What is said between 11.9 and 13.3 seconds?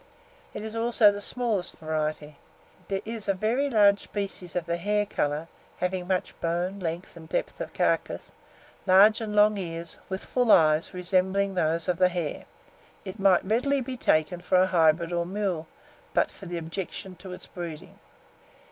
the hare: it